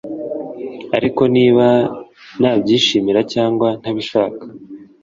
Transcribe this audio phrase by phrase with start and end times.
[0.97, 1.67] ariko niba
[2.41, 4.43] nabyishimira cyangwa ntabishaka...